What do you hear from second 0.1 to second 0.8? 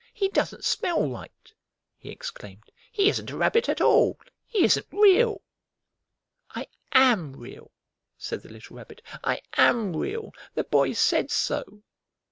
"He doesn't